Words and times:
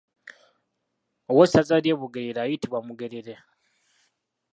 Owessaza 1.31 1.75
ly’e 1.83 1.95
Bugerere 1.99 2.39
ayitibwa 2.45 2.79
Mugerere. 2.87 3.35